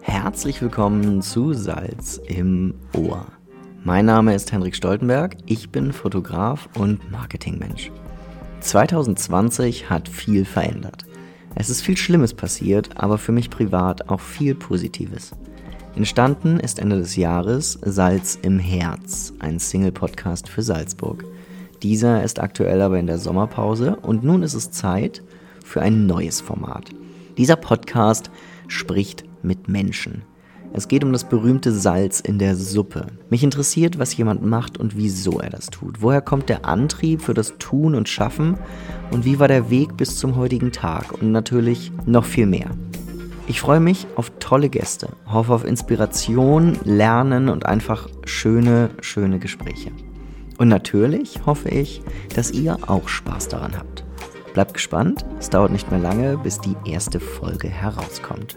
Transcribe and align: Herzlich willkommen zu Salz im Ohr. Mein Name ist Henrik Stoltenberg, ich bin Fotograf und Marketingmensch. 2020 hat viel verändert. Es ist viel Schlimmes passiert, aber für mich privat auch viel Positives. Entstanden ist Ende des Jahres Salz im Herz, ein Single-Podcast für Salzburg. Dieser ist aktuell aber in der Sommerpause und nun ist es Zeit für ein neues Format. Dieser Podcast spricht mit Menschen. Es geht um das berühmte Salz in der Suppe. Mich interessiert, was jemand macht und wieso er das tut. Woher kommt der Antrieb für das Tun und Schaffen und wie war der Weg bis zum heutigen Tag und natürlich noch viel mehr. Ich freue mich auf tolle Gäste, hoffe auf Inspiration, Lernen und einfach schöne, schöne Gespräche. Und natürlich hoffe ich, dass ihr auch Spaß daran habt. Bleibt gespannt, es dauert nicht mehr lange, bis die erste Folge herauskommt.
Herzlich 0.00 0.62
willkommen 0.62 1.20
zu 1.20 1.52
Salz 1.52 2.20
im 2.26 2.74
Ohr. 2.96 3.26
Mein 3.84 4.06
Name 4.06 4.34
ist 4.34 4.52
Henrik 4.52 4.74
Stoltenberg, 4.74 5.36
ich 5.44 5.70
bin 5.70 5.92
Fotograf 5.92 6.68
und 6.78 7.10
Marketingmensch. 7.10 7.90
2020 8.60 9.90
hat 9.90 10.08
viel 10.08 10.44
verändert. 10.46 11.04
Es 11.54 11.68
ist 11.68 11.82
viel 11.82 11.96
Schlimmes 11.96 12.32
passiert, 12.32 12.90
aber 12.96 13.18
für 13.18 13.32
mich 13.32 13.50
privat 13.50 14.08
auch 14.08 14.20
viel 14.20 14.54
Positives. 14.54 15.32
Entstanden 15.96 16.60
ist 16.60 16.78
Ende 16.78 16.98
des 16.98 17.16
Jahres 17.16 17.78
Salz 17.82 18.38
im 18.42 18.58
Herz, 18.58 19.32
ein 19.40 19.58
Single-Podcast 19.58 20.48
für 20.48 20.62
Salzburg. 20.62 21.24
Dieser 21.82 22.22
ist 22.22 22.40
aktuell 22.40 22.80
aber 22.80 22.98
in 22.98 23.06
der 23.06 23.18
Sommerpause 23.18 23.96
und 23.96 24.22
nun 24.22 24.42
ist 24.42 24.54
es 24.54 24.70
Zeit 24.70 25.22
für 25.64 25.82
ein 25.82 26.06
neues 26.06 26.40
Format. 26.40 26.90
Dieser 27.36 27.56
Podcast 27.56 28.30
spricht 28.68 29.24
mit 29.42 29.68
Menschen. 29.68 30.22
Es 30.72 30.86
geht 30.86 31.02
um 31.02 31.12
das 31.12 31.24
berühmte 31.24 31.72
Salz 31.72 32.20
in 32.20 32.38
der 32.38 32.54
Suppe. 32.54 33.08
Mich 33.28 33.42
interessiert, 33.42 33.98
was 33.98 34.16
jemand 34.16 34.44
macht 34.44 34.78
und 34.78 34.96
wieso 34.96 35.40
er 35.40 35.50
das 35.50 35.66
tut. 35.66 36.00
Woher 36.00 36.20
kommt 36.20 36.48
der 36.48 36.64
Antrieb 36.64 37.22
für 37.22 37.34
das 37.34 37.54
Tun 37.58 37.96
und 37.96 38.08
Schaffen 38.08 38.56
und 39.10 39.24
wie 39.24 39.40
war 39.40 39.48
der 39.48 39.70
Weg 39.70 39.96
bis 39.96 40.16
zum 40.18 40.36
heutigen 40.36 40.70
Tag 40.70 41.20
und 41.20 41.32
natürlich 41.32 41.90
noch 42.06 42.24
viel 42.24 42.46
mehr. 42.46 42.70
Ich 43.50 43.60
freue 43.60 43.80
mich 43.80 44.06
auf 44.14 44.30
tolle 44.38 44.68
Gäste, 44.68 45.08
hoffe 45.26 45.52
auf 45.52 45.64
Inspiration, 45.64 46.78
Lernen 46.84 47.48
und 47.48 47.66
einfach 47.66 48.08
schöne, 48.24 48.90
schöne 49.00 49.40
Gespräche. 49.40 49.90
Und 50.58 50.68
natürlich 50.68 51.44
hoffe 51.46 51.68
ich, 51.68 52.00
dass 52.36 52.52
ihr 52.52 52.78
auch 52.86 53.08
Spaß 53.08 53.48
daran 53.48 53.76
habt. 53.76 54.04
Bleibt 54.54 54.74
gespannt, 54.74 55.26
es 55.40 55.50
dauert 55.50 55.72
nicht 55.72 55.90
mehr 55.90 55.98
lange, 55.98 56.38
bis 56.38 56.60
die 56.60 56.76
erste 56.84 57.18
Folge 57.18 57.66
herauskommt. 57.66 58.56